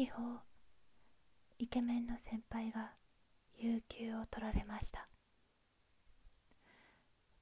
[0.00, 0.40] 秘宝
[1.58, 2.92] イケメンの先輩が
[3.58, 5.06] 有給を取られました。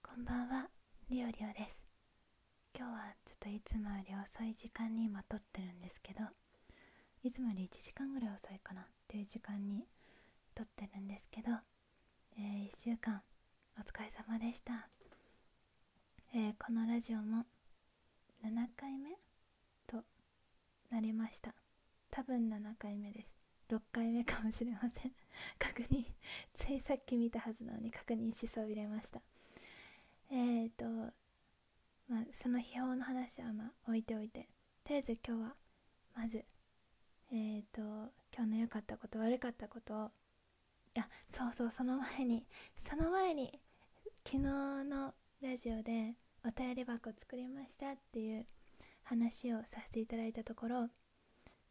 [0.02, 0.68] こんばんは
[1.08, 1.80] リオリオです。
[2.76, 6.24] 今日はちょっといつもより遅い時間に今撮ってるんですけど
[7.22, 9.86] いつもより1時間ぐらい遅いかなっていう時間に
[10.56, 11.52] 撮ってるんですけど、
[12.36, 13.22] えー、1週間
[13.78, 14.88] お疲れ様でした、
[16.34, 17.44] えー、このラジオも
[18.44, 19.10] 7回目
[19.86, 20.02] と
[20.90, 21.54] なりました。
[22.18, 23.28] 多分7回目です。
[23.70, 25.12] 6回目かもしれません。
[25.56, 26.04] 確認
[26.52, 29.22] ついさっき見たはずなのに確認しそびれました。
[30.28, 31.14] えっ、ー、と
[32.08, 34.48] まあその秘宝の話はまあ置いておいて。
[34.82, 35.56] とりあえず今日は
[36.16, 36.44] まず
[37.30, 37.80] えっ、ー、と
[38.34, 40.10] 今日の良かったこと悪かったことを
[40.96, 42.44] いやそうそうその前に
[42.82, 43.60] その前に
[44.24, 48.44] 昨日のラジオでお便り箱作りましたっていう
[49.04, 50.90] 話をさせていただいたところ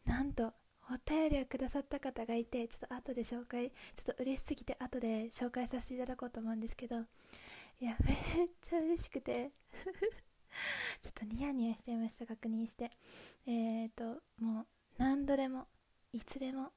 [0.08, 0.54] なんと
[0.90, 6.96] お便りをくださった方がいてちょっと後で紹介ちょっと嬉しすぎて後で紹介させていただこうと思うんですけど
[7.82, 9.52] いや めっちゃ嬉しくて
[11.04, 12.92] ちょっとニヤニヤしちゃいました確認して。
[13.46, 14.68] えっ、ー、ともう
[14.98, 15.68] 何度でも
[16.14, 16.72] いつでも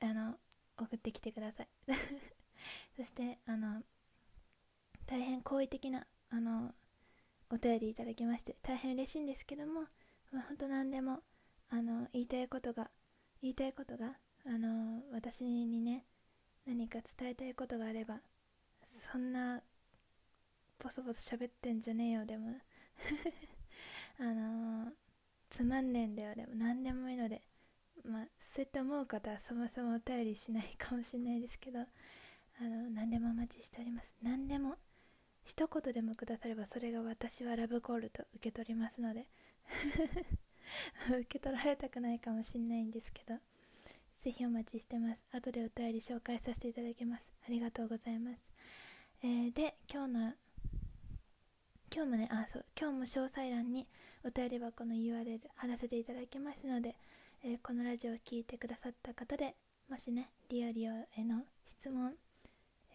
[0.00, 0.38] あの
[0.76, 1.68] 送ってきてください。
[2.96, 3.82] そしてあの
[5.06, 6.74] 大変好意的なあの
[7.48, 9.82] お便りいただきまして大変嬉しいんですけども、
[10.32, 11.22] まあ、本当何でも
[11.70, 12.90] あの言いたいことが
[13.42, 14.12] 言いたいことが
[14.46, 16.04] あの私にね
[16.66, 18.20] 何か伝えたいことがあれば
[19.12, 19.62] そんな
[20.82, 22.52] ボソボソ喋ってんじゃねえよでも。
[24.18, 24.92] あの
[25.50, 26.54] つまんねえんだよでも。
[26.54, 27.42] 何でもいいので。
[28.04, 31.84] まあそうやって思う方はそもそもお便りしないかもしれないですけどあ
[32.62, 34.12] の何でもお待ちしております。
[34.22, 34.76] 何でも
[35.44, 39.26] 一言でもくださればそれが私はラブコールと受け取りますので。
[41.08, 43.38] 受け取られたくないかもしれないんですけど
[44.18, 45.24] ぜひお待ちしてます。
[45.30, 47.28] 後でお便り紹介させていただきます。
[47.46, 48.50] ありがとうございます、
[49.22, 50.34] えー、で今日の
[51.94, 53.86] 今日もねあそう今日も詳細欄に
[54.24, 56.96] お便り箱の URL 貼らせていただきますので、
[57.44, 59.54] えー、このラジオを聴いてくださった方で
[59.88, 62.14] もしねリオリオへの質問、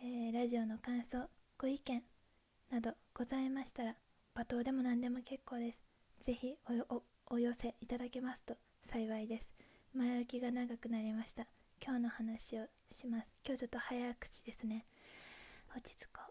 [0.04, 2.04] えー、ラジオの感想ご意見
[2.70, 3.96] などございましたら
[4.36, 5.80] 罵倒でも何でも結構です。
[6.22, 6.56] ぜひ
[6.90, 8.56] おお寄せいただけますと
[8.92, 9.50] 幸いです。
[9.94, 11.48] 前置きが長くなりました。
[11.84, 13.28] 今日の話をします。
[13.46, 14.86] 今日ちょっと早口ですね。
[15.76, 16.22] 落ち着こ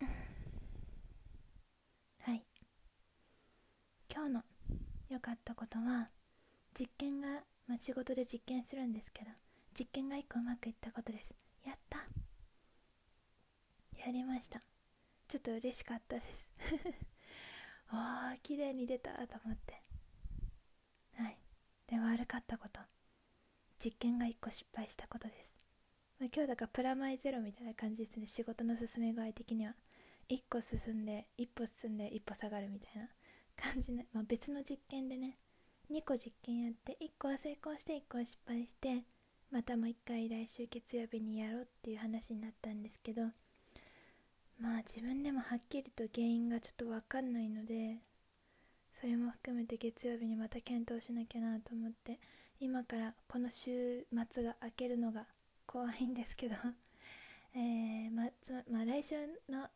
[0.00, 0.04] う。
[2.30, 2.44] はい。
[4.12, 4.44] 今日の
[5.08, 6.08] 良かったことは
[6.78, 9.30] 実験が、まあ、仕事で実験するんですけど
[9.78, 11.34] 実験が1個うまくいったことです。
[11.64, 11.98] やった。
[13.98, 14.62] やりました。
[15.28, 16.26] ちょっと嬉しかったです。
[17.88, 19.81] ああ綺麗に出たと思って。
[21.92, 22.80] で悪かったこと
[23.84, 25.52] 実験が1個失敗したことです、
[26.18, 28.26] まあ、今日だからプラマイゼロみたいな感じですね。
[28.26, 29.74] 仕事の進め具合的には。
[30.30, 33.08] 1個進んで1歩進んで1歩下がるみたいな。
[33.56, 35.36] 感じね、まあ、別の実験でね。
[35.90, 39.04] 2個実験やって1個は成功して1個は失敗して
[39.50, 43.22] またもう1回来週月曜日にやろうっていう話になったんですけど。
[44.58, 47.98] まあ自分でもはっきりと原因がちょっと分かんないので
[49.02, 52.20] それも含めて月曜日にまた検討しなきゃなと思って
[52.60, 55.26] 今からこの週末が明けるのが
[55.66, 56.54] 怖いんですけど
[57.52, 58.30] えー、ま
[58.70, 59.16] まあ、来週
[59.48, 59.68] の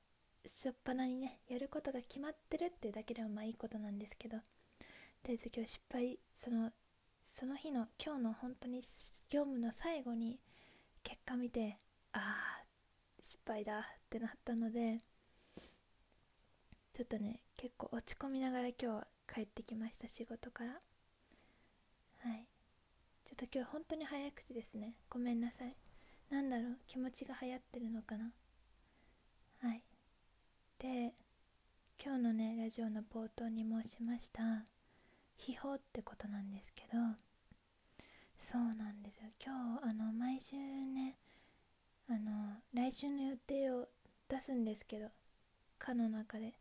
[0.44, 4.44] 初っ端にねやることが決まってるっていうだけでもまあいいことなんですけどと
[5.25, 6.72] りあえず今日失敗その
[7.25, 8.81] その日の今日の本当に
[9.28, 10.38] 業務の最後に
[11.03, 11.81] 結果見て
[12.12, 12.64] ああ
[13.25, 15.03] 失敗だってなったので
[16.94, 20.70] ちょっとね結構落ち込みながら今日は帰ってきました仕事から。
[20.70, 22.47] はい。
[23.25, 24.94] ちょっと今日本当に早口ですね。
[25.10, 25.76] ごめんなさい。
[26.31, 26.78] なんだろう。
[26.87, 28.32] 気持ちが流行ってるのかな。
[29.62, 29.82] はい。
[30.78, 31.14] で
[32.04, 34.42] 今日のねラジオの冒頭に申しました
[35.38, 36.98] 秘宝ってことなんですけど
[38.38, 39.31] そうなんですよ。
[39.44, 41.17] 今日あの毎週ね
[42.08, 43.88] あの来週の予定を
[44.29, 45.08] 出すんですけど
[45.79, 46.52] 課の中で。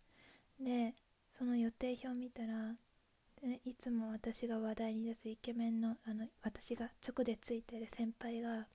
[0.60, 0.96] で
[1.38, 2.76] その予定表を見たら
[3.64, 8.68] いつも私が話題に出すイケメンのあの私が直でついてる先輩が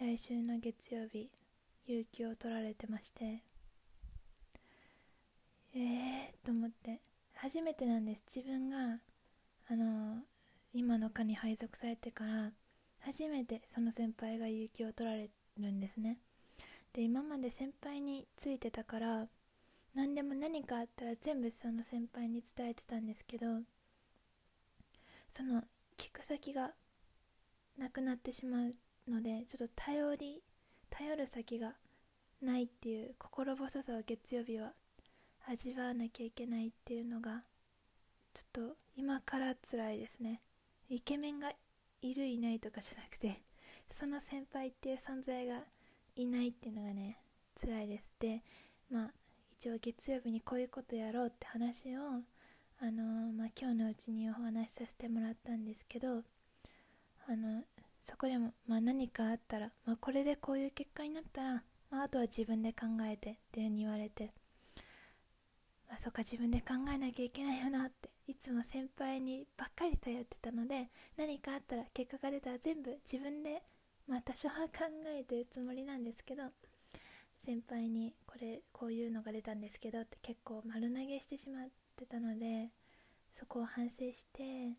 [0.00, 1.30] 来週の月曜日
[1.86, 3.42] 有給を取られてまして
[5.74, 7.00] えーと思って
[7.34, 8.36] 初めてなんです。
[8.36, 8.98] 自分が
[9.68, 10.22] あの
[10.72, 12.52] 今の課に配属されてから
[13.00, 15.28] 初めてその先輩が有給を取られ
[15.58, 16.18] るんですね。
[16.92, 19.26] で今まで先輩についてたから
[19.94, 23.46] 何でも何かあったら全部その先輩に伝えてたんですけど
[25.28, 25.62] その
[25.98, 26.70] 聞く先が
[27.78, 28.74] なくなってしまう
[29.10, 30.42] のでちょっと頼り
[30.90, 31.72] 頼る先が
[32.42, 34.72] ないっていう心細さを月曜日は
[35.46, 37.42] 味わわなきゃいけないっていうのが
[38.34, 40.40] ちょっと今から辛いですね。
[40.88, 41.52] イケメンが
[42.02, 43.42] いるいないとかじゃなくて
[43.98, 45.60] その先輩っていう存在が
[46.16, 47.18] いないっていうのがね
[47.60, 48.14] 辛いです。
[48.18, 48.42] で
[48.90, 49.10] まあ
[49.62, 52.00] 一応月曜日にこういうことやろうって話を
[52.80, 56.08] あのー、まあ、今日のうちにお話しさせてもらったんですけど
[57.28, 57.62] あの
[58.02, 61.62] そこでも、まあ、何かあったら、まあ、これでこういう結果になったら、
[61.92, 64.32] まあ、あとは自分で考えてっていうふうに言われて、
[65.88, 73.62] まあ、そっか自分で考えなきゃいけないよなっていつも先輩にばっかり頼ってたので何かあったら結果が出たら全部自分で
[74.08, 76.42] まあ多少は考えてるつもりなんですけど
[77.44, 82.70] 先輩にこれこういうのが出たんですけどって結構丸投げしてしまってたので
[83.38, 84.76] そこを反省して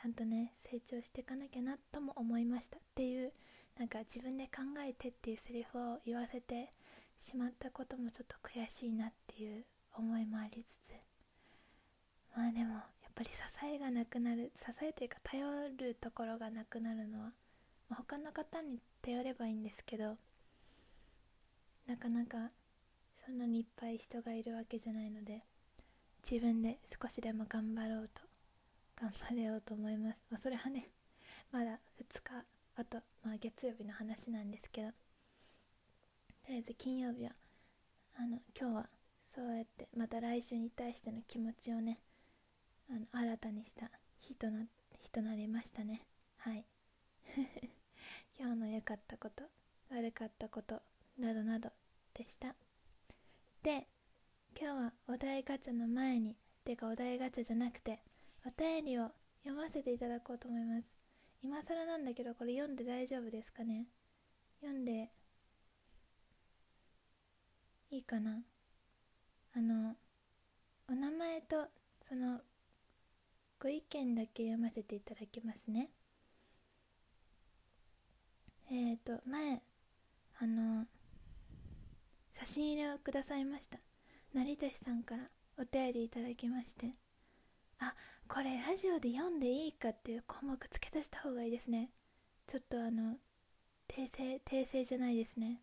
[0.00, 3.32] ちゃんとね成長していかなきゃなとも思いましたっていう
[3.78, 6.72] なんか自分で考えてっていうセリフを言わせて
[7.22, 9.64] しまったこともちょっと悔しいなっていう
[9.94, 10.90] 思いもありつつ
[12.36, 13.36] まあでもやっぱり支
[13.66, 15.44] えがなくなる支えというか頼
[15.76, 17.32] るところがなくなるのは、
[17.88, 20.16] ま、他の方に頼ればいいんですけど
[21.90, 22.52] なかなか
[23.26, 25.42] そんなにいっぱい人がいるわけじゃないので
[26.30, 28.22] 自分で少しでも頑張ろうと
[29.00, 30.86] 頑張れようと思います、まあ、それはね
[31.50, 32.44] まだ2日
[32.76, 34.94] あと、まあ、月曜日の話なんですけどと
[36.50, 37.32] りあえず金曜日は
[38.16, 38.86] あの今日は
[39.24, 41.98] そうやってまた来週に対しての気持ちをね
[42.88, 43.90] あの新たにした
[44.20, 44.60] 日とな
[45.02, 46.02] 日となりましたね。
[46.36, 46.64] はい。
[48.38, 49.42] 今日の良かったこと
[49.90, 50.80] 悪かったこと
[51.20, 51.70] などなど
[52.14, 52.54] でした。
[53.62, 53.86] で
[54.58, 56.34] 今日はお題ガチャの前に
[56.64, 58.02] てかお題ガチャじゃなくて
[58.44, 59.10] お便りを
[59.44, 60.88] 読ませていただこうと思います。
[61.42, 63.86] 今更なんだけどこれ読んで大丈夫ですかね？
[64.60, 65.10] 読んで
[67.90, 68.42] いいかな？
[69.54, 69.94] あの
[70.88, 71.66] お名前と
[72.08, 72.40] その
[73.58, 75.90] ご意見だけ読ませていただきますね。
[78.70, 79.62] えっ、ー、と前
[80.38, 80.86] あの
[82.40, 83.78] 差し入れをくださいました。
[84.32, 85.24] 成田さんから
[85.58, 86.86] お便りいただきまして。
[87.80, 87.94] あ
[88.28, 91.90] これラジオで読んでいいかっていう項目付け足した方がいいですね。
[92.46, 93.16] ちょっとあの
[93.88, 95.60] 訂正訂正じゃないですね。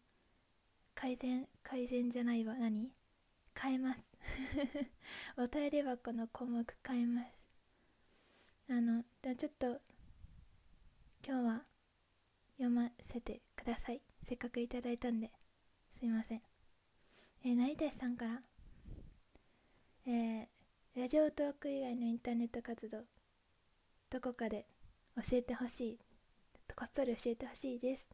[0.94, 2.54] 改善改善じゃないわ。
[2.54, 2.92] 何？
[3.60, 4.00] 変えます。
[5.36, 7.30] お便り箱の項目変えます。
[8.70, 9.82] あのでちょっと
[11.26, 11.64] 今日は
[12.58, 14.02] 読ませてください。
[14.30, 15.32] せっかくいただいたんで。
[15.98, 16.47] すいません。
[17.48, 18.42] えー、成田さんから。
[20.06, 22.98] えー、ラジオトーク以外のインターネット活動
[24.10, 24.66] どこかで
[25.16, 26.00] 教えてほしい
[26.76, 28.10] こっそり教えてほしいです。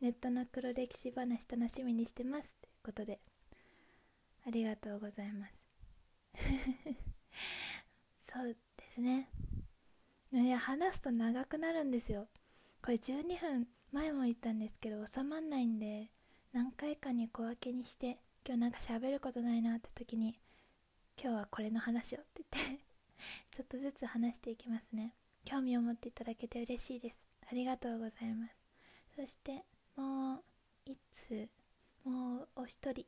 [0.00, 2.54] ネットの黒歴史話楽しみにしてます。
[2.62, 3.18] ということで
[4.46, 5.52] ありがとうございます。
[8.32, 9.28] そうですね。
[10.32, 12.28] いや話すと長くなるんですよ。
[12.80, 16.12] これ12分前も言ったんですけど収まんないんで
[16.52, 20.38] 何回かに小分けにして今日なんか喋ることないなって時に
[21.20, 22.80] 今日はこれの話をって言って
[23.56, 25.14] ちょっとずつ話していきますね。
[25.44, 27.28] 興味を持っていただけて嬉しいです。
[27.50, 28.56] ありがとうございます。
[29.16, 29.64] そして
[29.96, 30.44] もう
[30.84, 31.48] 一通
[32.04, 33.00] もうお一人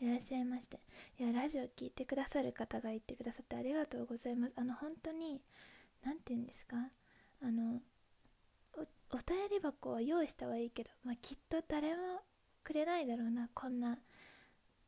[0.00, 0.80] いらっしゃいまして
[1.18, 4.54] いやラジオ聞いてくださる方がいてくださってありがとうございます。
[4.56, 5.42] あの本当に
[6.02, 6.76] 何て言うんですか？
[7.42, 7.82] あの
[9.10, 12.22] お便り箱は用意したはいいけど、まあ、きっと誰も
[12.70, 13.48] くれないだろうな。
[13.52, 13.98] こんな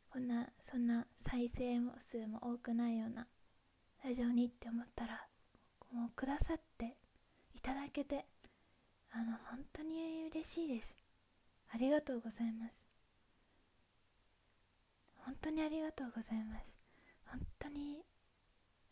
[0.08, 3.26] こんなそんな再生数も多くないような
[4.04, 5.26] ラジオにって思ったら
[5.92, 6.94] もうくださって
[7.56, 8.24] いただけて
[9.10, 10.94] あの本当に嬉しいです。
[11.74, 12.74] ありがとうございます。
[15.16, 16.66] 本当にありがとうございます。
[17.26, 18.04] 本当に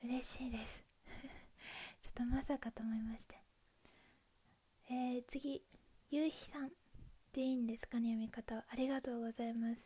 [0.02, 0.82] 嬉しいです。
[2.02, 3.38] ちょっとまさかと思いまして。
[4.88, 5.62] えー、次
[6.10, 6.72] ゆうひさん。
[7.32, 9.82] でいいんですかね読み方ありがとうございます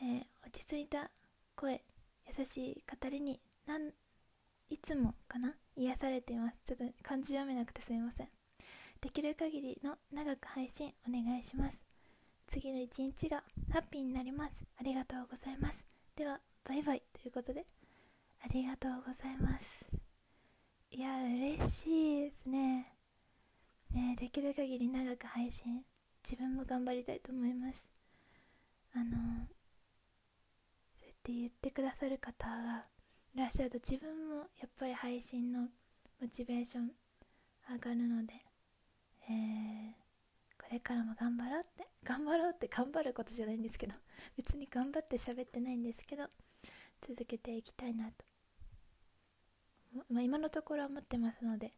[0.00, 1.10] えー、落ち着いた
[1.56, 1.80] 声
[2.38, 3.90] 優しい語りになん
[4.68, 5.54] いつもかな？
[5.76, 8.28] 癒されていますちょっと漢字読めなくてすみません
[9.00, 11.84] できる限りの長く配信お願いします
[12.46, 14.64] 次の一日がハッピーになります。
[14.78, 15.84] ありがとうございます。
[16.16, 17.66] では、バイバイということで、
[18.42, 19.64] ありがとうございます。
[20.90, 22.93] いや、嬉しいですね。
[23.94, 25.82] ねできる限り長く配信、
[26.22, 27.86] 自分も頑張りたいと思います。
[28.94, 29.10] あの、
[30.98, 32.86] そうやって言ってくださる方が
[33.34, 35.62] いらっしゃると自分もやっぱり配信の
[36.20, 36.90] モチベーション
[37.68, 38.34] 上がるので、
[39.28, 43.94] えー、これからも頑張ろうって頑張ろうって頑張ることじゃないんですけど
[44.36, 46.24] 別に頑張って喋ってないんですけど
[47.06, 48.12] 続けていきたいなと、
[50.10, 51.72] まあ、今のところは思ってますので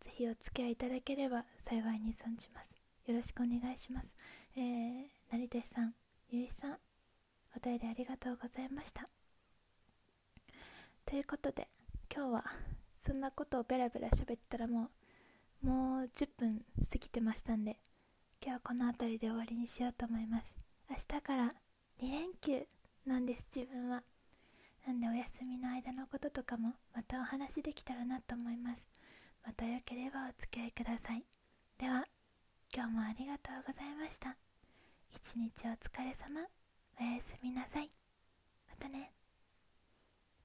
[0.00, 2.74] ぜひお付き合いいただければ幸いに存じます。
[3.06, 4.12] よろしくお願いします。
[4.56, 5.94] えー、成田さん
[6.30, 6.78] ゆいさん
[7.56, 9.08] お便りありがとうございました。
[11.06, 11.68] ということで
[12.14, 12.44] 今日は
[13.04, 14.90] そんなことをベラベラ喋ったらも
[15.62, 17.78] うもう10分過ぎてましたんで
[18.42, 20.56] 今日はこの辺りで終わりにしようと思います。
[20.88, 21.54] 明日から
[22.00, 22.66] 2連休
[23.06, 24.02] なんです自分は。
[24.86, 28.86] なんでお休みの間のこととかもまたお話できたらなと思います。
[29.44, 31.24] またよければお付き合いください。
[31.78, 32.04] では
[32.74, 34.36] 今日もありがとうございました。
[35.12, 36.40] 一日お疲れ様。
[37.00, 37.90] おやすみなさい。
[38.68, 39.12] またね。